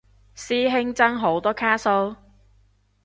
[0.35, 2.15] 師兄爭好多卡數？